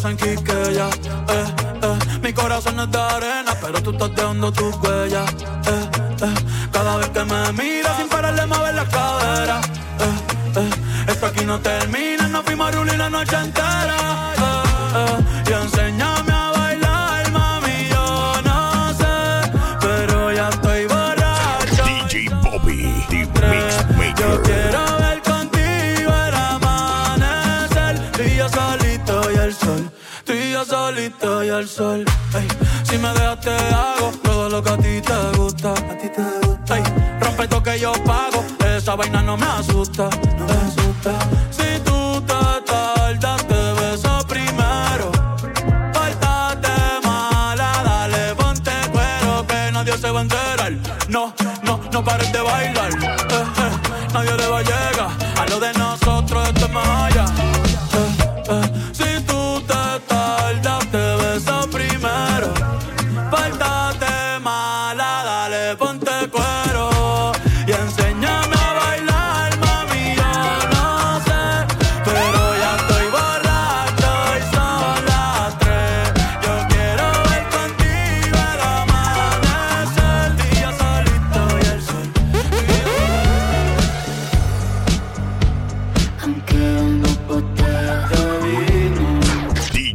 en 0.08 0.16
Quiqueya. 0.16 0.88
Eh, 0.88 1.54
eh, 1.82 1.98
mi 2.22 2.32
corazón 2.32 2.78
es 2.80 2.90
de 2.90 2.98
arena, 2.98 3.52
pero 3.60 3.82
tú 3.82 3.90
estás 3.90 4.14
dejando 4.14 4.52
tus 4.52 4.74
huellas. 4.76 5.30
Eh, 5.32 5.90
eh, 6.22 6.34
cada 6.72 6.96
vez 6.96 7.08
que 7.10 7.24
me 7.24 7.52
miras 7.52 7.96
sin 7.96 8.08
pararle 8.08 8.46
mover 8.46 8.74
la 8.74 8.84
cadera. 8.88 9.60
Eh, 10.00 10.60
eh, 10.60 11.10
esto 11.12 11.26
aquí 11.26 11.44
no 11.44 11.58
termina, 11.60 12.28
no 12.28 12.42
fuimos 12.42 12.74
a 12.74 12.96
la 12.96 13.10
noche 13.10 13.36
entera. 13.36 13.55
No 39.76 40.25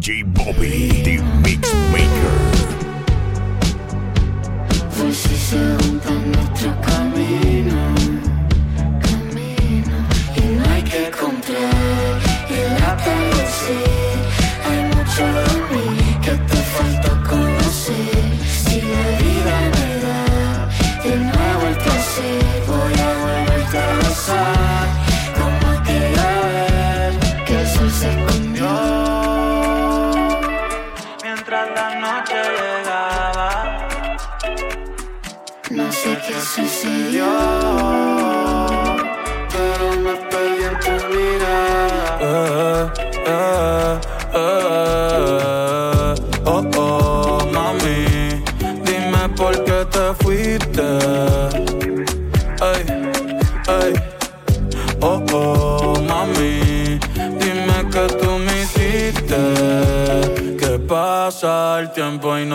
DJ 0.02 0.24
Bobby, 0.34 1.04
the 1.04 1.22
Mix 1.43 1.70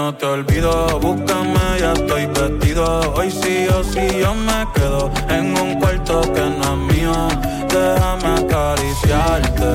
no 0.07 0.15
te 0.15 0.27
olvido. 0.27 1.01
Búscame, 1.01 1.81
ya 1.81 1.93
estoy 1.93 2.27
vestido. 2.27 3.13
Hoy 3.15 3.29
sí 3.29 3.67
o 3.77 3.83
sí 3.83 4.07
yo 4.21 4.35
me 4.35 4.61
quedo 4.73 5.11
en 5.29 5.59
un 5.59 5.81
cuarto 5.81 6.21
que 6.33 6.43
no 6.43 6.69
es 6.75 6.95
mío. 6.95 7.13
Déjame 7.69 8.29
acariciarte 8.41 9.69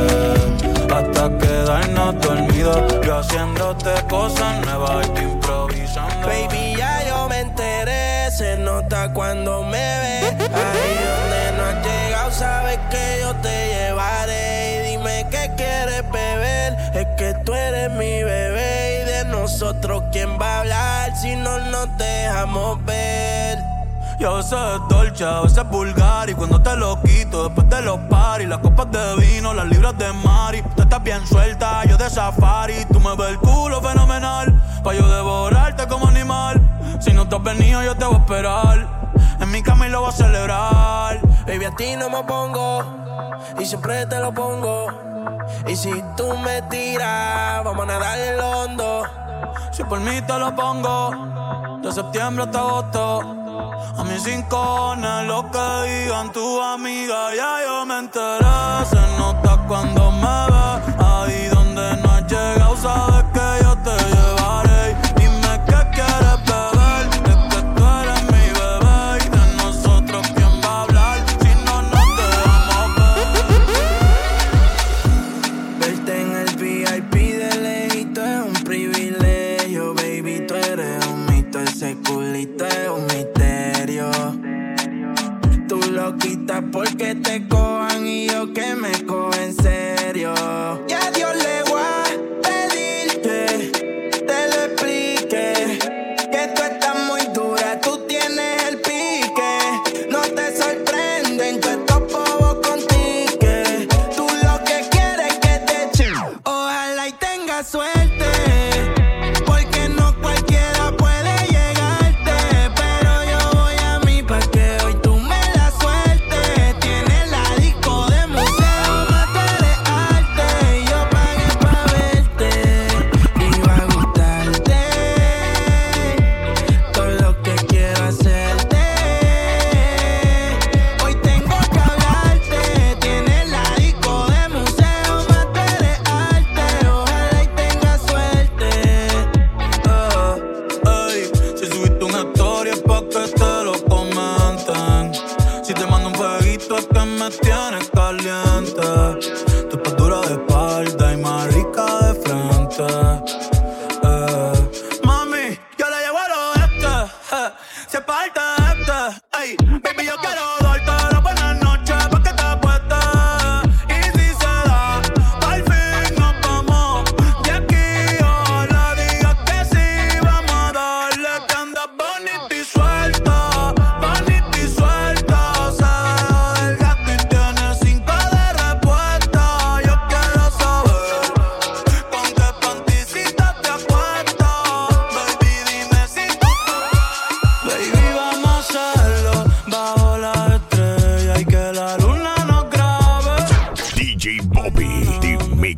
hasta 0.95 1.37
quedarnos 1.37 2.21
dormidos. 2.21 2.79
Yo 3.05 3.17
haciéndote 3.17 3.89
cosas 4.09 4.65
nuevas 4.65 5.05
y 5.17 5.23
improvisando. 5.23 6.25
Baby, 6.25 6.75
ya 6.77 7.05
yo 7.09 7.27
me 7.27 7.39
enteré, 7.41 8.31
se 8.31 8.55
nota 8.55 9.11
cuando 9.11 9.63
me 9.63 9.85
ves. 10.01 10.33
Ahí 10.63 10.93
donde 11.11 11.43
no 11.57 11.63
has 11.65 11.85
llegado, 11.85 12.31
sabes 12.31 12.79
que 12.89 13.19
yo 13.21 13.35
te 13.41 13.55
llevaré. 13.73 14.77
Y 14.77 14.91
dime 14.91 15.27
qué 15.29 15.51
quieres 15.57 16.09
beber, 16.09 16.77
es 16.93 17.07
que 17.17 17.33
tú 17.43 17.53
eres 17.53 17.91
mi 17.91 18.23
bebé. 18.23 18.70
Nosotros, 19.51 20.03
¿quién 20.13 20.39
va 20.39 20.55
a 20.55 20.59
hablar 20.61 21.15
si 21.17 21.35
no 21.35 21.59
nos 21.59 21.97
dejamos 21.97 22.83
ver? 22.85 23.59
Y 24.17 24.23
a 24.23 24.29
veces 24.29 24.53
es 24.53 24.87
dolce, 24.87 25.25
a 25.25 25.41
veces 25.41 25.57
es 25.57 25.69
vulgar 25.69 26.29
Y 26.29 26.33
cuando 26.33 26.61
te 26.61 26.75
lo 26.77 26.99
quito, 27.01 27.43
después 27.43 27.69
de 27.69 27.81
los 27.81 27.99
paris 28.09 28.47
Las 28.47 28.59
copas 28.59 28.89
de 28.91 29.15
vino, 29.17 29.53
las 29.53 29.67
libras 29.67 29.97
de 29.97 30.11
mari 30.13 30.63
Tú 30.75 30.83
estás 30.83 31.03
bien 31.03 31.27
suelta, 31.27 31.83
yo 31.83 31.97
de 31.97 32.09
safari 32.09 32.85
Tú 32.91 32.99
me 33.01 33.13
ves 33.15 33.31
el 33.31 33.37
culo 33.39 33.81
fenomenal 33.81 34.53
Pa' 34.83 34.93
yo 34.93 35.07
devorarte 35.07 35.85
como 35.87 36.07
animal 36.07 36.59
Si 36.99 37.11
no 37.11 37.27
te 37.27 37.35
has 37.35 37.43
venido, 37.43 37.83
yo 37.83 37.93
te 37.95 38.05
voy 38.05 38.15
a 38.15 38.19
esperar 38.19 38.87
En 39.41 39.51
mi 39.51 39.61
cama 39.61 39.85
y 39.87 39.89
lo 39.91 39.99
voy 39.99 40.09
a 40.09 40.13
celebrar 40.13 41.19
Baby, 41.45 41.65
a 41.65 41.75
ti 41.75 41.95
no 41.97 42.09
me 42.09 42.23
pongo 42.23 43.01
y 43.59 43.65
siempre 43.65 44.05
te 44.05 44.19
lo 44.19 44.33
pongo. 44.33 44.87
Y 45.67 45.75
si 45.75 45.91
tú 46.15 46.37
me 46.37 46.61
tiras, 46.63 47.63
vamos 47.63 47.83
a 47.83 47.85
nadar 47.85 48.17
el 48.17 48.39
hondo. 48.39 49.03
Si 49.71 49.83
por 49.83 49.99
mí 49.99 50.21
te 50.21 50.37
lo 50.37 50.55
pongo 50.55 51.79
De 51.81 51.91
septiembre 51.91 52.43
hasta 52.43 52.59
agosto. 52.59 53.21
A 53.97 54.03
mis 54.03 54.23
cinco 54.23 54.95
lo 55.25 55.51
que 55.51 55.89
digan 55.89 56.31
tu 56.31 56.61
amiga 56.61 57.35
Ya 57.35 57.57
yo 57.65 57.85
me 57.85 57.99
enteré. 57.99 58.85
Se 58.89 59.01
nota 59.17 59.57
cuando 59.67 60.11
me 60.11 60.37
ves 60.51 60.95
Ahí 60.99 61.47
donde 61.53 61.97
no 62.01 62.11
has 62.11 62.27
llegado 62.27 62.75
Sabes 62.77 63.10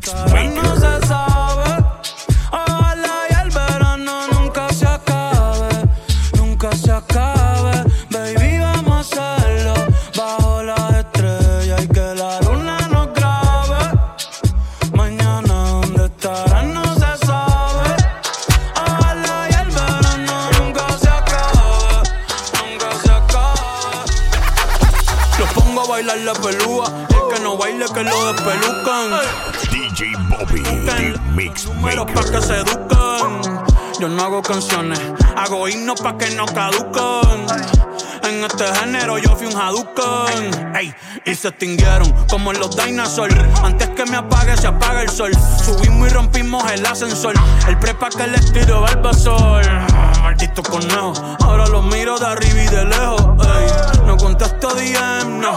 the 0.04 0.63
se 41.44 41.48
extinguieron 41.48 42.10
como 42.30 42.54
los 42.54 42.74
dinosaurs. 42.74 43.36
Antes 43.62 43.90
que 43.90 44.06
me 44.06 44.16
apague, 44.16 44.56
se 44.56 44.66
apaga 44.66 45.02
el 45.02 45.10
sol. 45.10 45.30
Subimos 45.62 46.08
y 46.08 46.14
rompimos 46.14 46.72
el 46.72 46.86
ascensor. 46.86 47.34
El 47.68 47.78
prepa 47.78 48.08
que 48.08 48.26
les 48.26 48.50
tiro 48.50 48.80
Barbasol. 48.80 49.62
Maldito 50.22 50.62
conejo, 50.62 51.12
ahora 51.40 51.66
lo 51.66 51.82
miro 51.82 52.18
de 52.18 52.24
arriba 52.24 52.62
y 52.62 52.66
de 52.68 52.84
lejos. 52.86 53.26
No 54.06 54.16
contesto 54.16 54.68
DM, 54.74 55.40
no. 55.40 55.54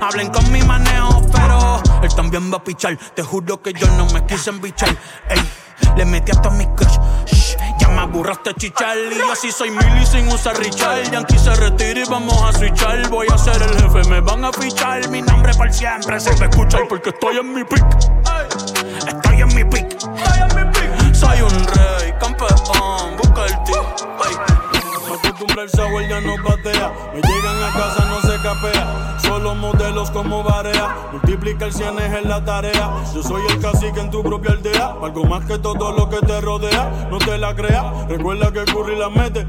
Hablen 0.00 0.30
con 0.30 0.52
mi 0.52 0.62
manejo, 0.62 1.26
pero 1.32 1.82
él 2.00 2.14
también 2.14 2.52
va 2.52 2.58
a 2.58 2.62
pichar. 2.62 2.96
Te 2.96 3.24
juro 3.24 3.60
que 3.60 3.72
yo 3.72 3.88
no 3.96 4.06
me 4.10 4.24
quise 4.26 4.50
embichar. 4.50 4.96
Ey, 5.28 5.42
le 5.96 6.04
metí 6.04 6.30
hasta 6.30 6.48
mi 6.50 6.64
crush. 6.76 6.93
Aburraste 8.44 8.54
chichar. 8.54 8.96
Y 8.98 9.18
yo 9.18 9.34
sí 9.34 9.50
soy 9.52 9.70
Milly 9.70 10.06
sin 10.06 10.28
usar 10.28 10.58
Richard. 10.58 11.10
Yankee 11.10 11.38
se 11.38 11.54
retira 11.54 12.00
y 12.00 12.04
vamos 12.04 12.40
a 12.42 12.52
switchar. 12.52 13.08
Voy 13.08 13.26
a 13.32 13.38
ser 13.38 13.60
el 13.62 13.74
jefe, 13.80 14.08
me 14.08 14.20
van 14.20 14.44
a 14.44 14.52
fichar. 14.52 15.08
Mi 15.08 15.22
nombre 15.22 15.52
para 15.54 15.72
siempre 15.72 16.20
se 16.20 16.34
me 16.36 16.46
escucha 16.46 16.78
porque 16.88 17.10
estoy 17.10 17.38
en 17.38 17.54
mi 17.54 17.64
pick. 17.64 17.84
Estoy 19.06 19.40
en 19.40 19.54
mi 19.54 19.64
pick. 19.64 19.98
Soy 21.14 21.40
un 21.40 21.50
rey, 21.50 22.12
campeón, 22.20 23.16
busca 23.16 23.46
el. 23.46 23.54
Acostumbrarse 25.14 25.82
a 25.82 26.08
ya 26.08 26.20
no 26.20 26.34
patea. 26.42 26.92
Me 27.14 27.20
llegan 27.20 27.62
a 27.62 27.72
casa, 27.72 28.04
no 28.06 28.20
se 28.20 28.42
capea. 28.42 29.18
Solo 29.22 29.54
modelos 29.54 30.10
como 30.10 30.42
Barea. 30.42 30.96
Multiplica 31.34 31.64
el 31.64 31.72
cienes 31.72 32.14
en 32.14 32.28
la 32.28 32.44
tarea. 32.44 32.94
Yo 33.12 33.20
soy 33.20 33.42
el 33.48 33.58
cacique 33.58 33.98
en 33.98 34.08
tu 34.08 34.22
propia 34.22 34.52
aldea. 34.52 34.94
Algo 35.02 35.24
más 35.24 35.44
que 35.46 35.58
todo 35.58 35.90
lo 35.90 36.08
que 36.08 36.24
te 36.24 36.40
rodea. 36.40 37.08
No 37.10 37.18
te 37.18 37.36
la 37.38 37.56
creas. 37.56 38.06
Recuerda 38.06 38.52
que 38.52 38.64
Curry 38.64 38.94
la 38.96 39.10
mete. 39.10 39.44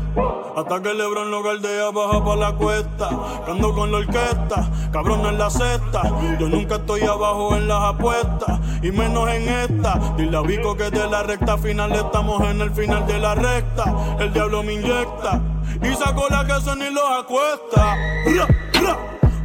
Hasta 0.58 0.82
que 0.82 0.96
Lebron 0.96 1.30
lo 1.30 1.44
galdea, 1.44 1.92
baja 1.92 2.26
pa' 2.26 2.36
la 2.38 2.54
cuesta. 2.54 3.10
Cando 3.46 3.72
con 3.76 3.92
la 3.92 4.00
orquesta. 4.00 4.68
Cabrón 4.92 5.28
en 5.28 5.38
la 5.38 5.52
cesta. 5.52 6.02
Yo 6.40 6.50
nunca 6.50 6.78
estoy 6.78 7.02
abajo 7.02 7.56
en 7.56 7.68
las 7.68 7.84
apuestas. 7.84 8.60
Y 8.82 8.90
menos 8.90 9.30
en 9.30 9.48
esta. 9.48 10.16
Dile 10.18 10.38
a 10.38 10.42
Vico 10.42 10.76
que 10.76 10.90
de 10.90 11.08
la 11.08 11.22
recta 11.22 11.56
final 11.56 11.92
estamos 11.92 12.50
en 12.50 12.62
el 12.62 12.72
final 12.72 13.06
de 13.06 13.20
la 13.20 13.36
recta. 13.36 14.18
El 14.20 14.34
diablo 14.34 14.64
me 14.64 14.74
inyecta. 14.74 15.40
Y 15.84 15.94
saco 15.94 16.26
la 16.32 16.48
que 16.48 16.62
se 16.62 16.76
ni 16.78 16.90
los 16.90 17.12
acuesta. 17.12 17.96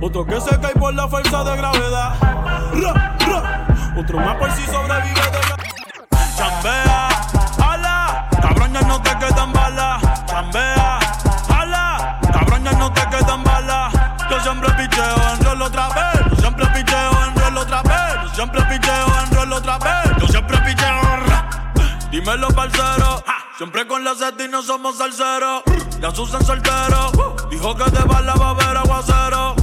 Otro 0.02 0.24
que 0.24 0.40
se 0.40 0.58
cae 0.60 0.74
por 0.74 0.94
la 0.94 1.06
fuerza 1.08 1.44
de 1.44 1.56
gravedad. 1.56 2.14
Ra, 2.72 3.18
ra. 3.18 3.92
Otro 3.98 4.18
más 4.18 4.36
por 4.36 4.50
si 4.52 4.64
sobrevive 4.64 5.20
de. 5.20 5.40
Chambea, 6.36 7.08
ala, 7.62 8.28
cabrón 8.40 8.72
ya 8.72 8.80
no 8.82 9.02
te 9.02 9.10
quedan 9.18 9.52
balas. 9.52 10.02
Chambea, 10.26 10.98
ala, 11.54 12.18
cabrón 12.32 12.64
ya 12.64 12.72
no 12.72 12.90
te 12.92 13.02
quedan 13.08 13.44
balas. 13.44 13.92
Yo 14.30 14.40
siempre 14.40 14.70
picheo 14.70 15.32
en 15.34 15.44
rol 15.44 15.62
otra 15.62 15.88
vez. 15.88 16.30
Yo 16.30 16.36
siempre 16.36 16.66
picheo 16.66 17.24
en 17.26 17.34
rol 17.36 17.58
otra 17.58 17.82
vez. 17.82 18.22
Yo 18.22 18.34
siempre 18.34 18.62
picheo 18.62 19.06
en 19.22 19.34
rol 19.36 19.52
otra 19.52 19.78
vez. 19.78 20.16
Yo 20.18 20.28
siempre 20.28 20.56
picheo. 20.58 21.00
Dímelo, 22.10 22.48
parcero. 22.48 23.22
Siempre 23.56 23.86
con 23.86 24.02
la 24.02 24.14
sed 24.14 24.34
no 24.50 24.62
somos 24.62 24.96
salseros. 24.96 25.62
Ya 26.00 26.10
Susan 26.10 26.42
soltero. 26.44 27.36
Dijo 27.50 27.76
que 27.76 27.84
de 27.90 28.02
bala 28.04 28.34
va 28.34 28.46
a 28.46 28.50
haber 28.50 28.76
aguacero. 28.78 29.59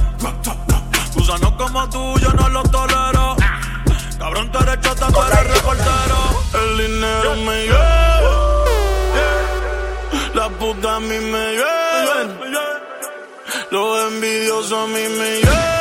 Gusanos 1.28 1.52
como 1.58 1.90
tú, 1.90 2.18
yo 2.20 2.32
no 2.32 2.48
los 2.48 2.70
tolero. 2.70 3.36
Cabrón, 4.18 4.50
tú 4.50 4.58
eres 4.60 4.80
chota, 4.80 5.08
tú 5.08 5.20
eres 5.20 5.56
reportero. 5.56 6.16
El 6.54 6.78
dinero 6.78 7.36
me 7.44 7.64
lleva. 7.64 8.64
La 10.32 10.48
puta 10.48 10.96
a 10.96 11.00
mí 11.00 11.18
me 11.18 11.52
lleven. 11.52 12.38
Los 13.70 14.10
envidiosos 14.10 14.72
a 14.72 14.86
mí 14.86 15.02
me 15.18 15.36
lleven. 15.42 15.77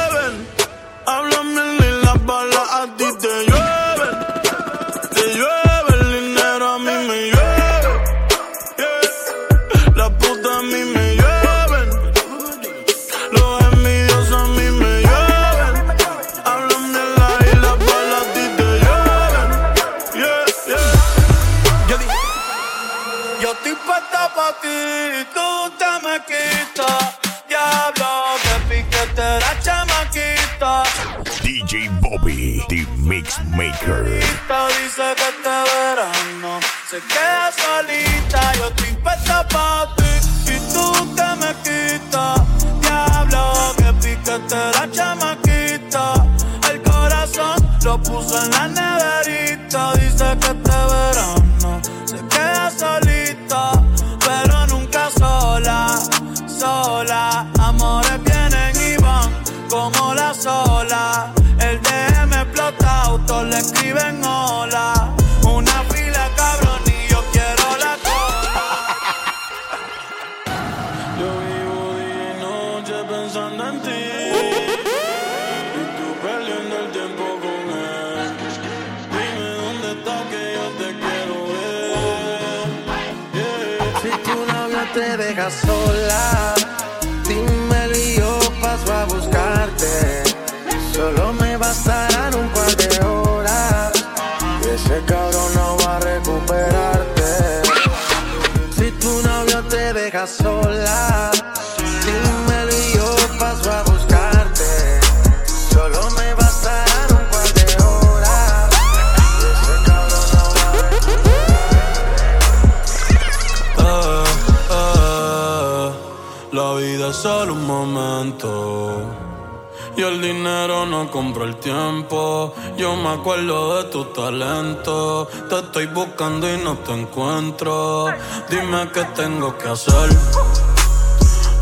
no 121.04 121.12
compro 121.12 121.43
el 121.43 121.56
tiempo. 121.58 122.54
Yo 122.76 122.95
me 122.95 123.10
acuerdo 123.10 123.78
de 123.78 123.89
tu 123.91 124.06
talento. 124.06 125.28
Te 125.50 125.60
estoy 125.60 125.86
buscando 125.88 126.52
y 126.52 126.58
no 126.58 126.76
te 126.78 126.91
encuentro. 126.91 128.08
Dime 128.50 128.89
qué 128.93 129.04
tengo 129.16 129.56
que 129.58 129.68
hacer. 129.70 130.10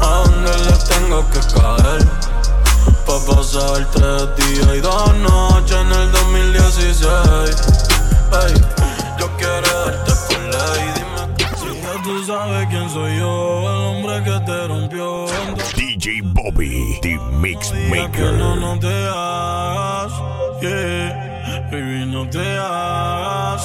A 0.02 0.24
dónde 0.24 0.52
le 0.66 0.76
tengo 0.94 1.20
que 1.32 1.40
caer. 1.56 2.04
Pa' 3.06 3.20
pasar 3.28 3.82
tres 3.92 4.24
días 4.38 4.76
y 4.78 4.80
dos 4.80 5.16
noches 5.18 5.78
en 5.86 5.92
el 5.92 6.12
2016. 6.12 7.10
Ey, 8.42 8.54
yo 9.20 9.28
quiero 9.38 9.70
darte 9.86 10.14
por 10.28 10.42
ley. 10.54 10.84
Dime 10.96 11.24
que 11.38 11.46
si 11.60 11.82
ya 11.82 12.04
tú 12.04 12.24
sabes 12.26 12.68
quién 12.70 12.90
soy 12.90 13.18
yo. 13.18 13.34
El 13.74 13.84
hombre 13.90 14.24
que 14.24 14.40
te 14.46 14.68
rompió. 14.68 15.26
DJ 16.06 16.22
Bobby, 16.22 17.00
The 17.02 17.18
Mix 17.42 17.74
Maker. 17.90 18.34
No, 18.38 18.56
no 18.56 18.78
te 18.78 18.94
hagas, 19.10 20.14
baby, 21.72 22.06
no 22.06 22.30
te 22.30 22.46
hagas. 22.60 23.64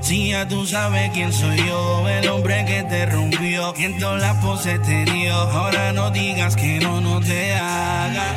Si 0.00 0.28
ya 0.28 0.46
tú 0.46 0.64
sabes 0.64 1.10
quién 1.10 1.32
soy 1.32 1.56
yo, 1.56 2.08
el 2.08 2.28
hombre 2.28 2.64
que 2.66 2.84
te 2.84 3.04
rompió, 3.06 3.74
quien 3.74 3.98
todas 3.98 4.22
las 4.22 4.36
poses 4.36 4.80
te 4.82 5.04
dio. 5.04 5.34
Ahora 5.34 5.92
no 5.92 6.12
digas 6.12 6.54
que 6.54 6.78
no, 6.78 7.00
no 7.00 7.18
te 7.20 7.52
hagas. 7.54 8.34